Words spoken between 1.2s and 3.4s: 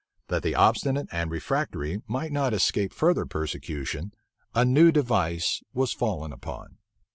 refractory might not escape further